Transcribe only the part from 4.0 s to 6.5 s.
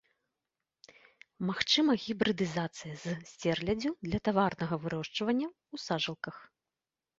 для таварнага вырошчвання ў сажалках.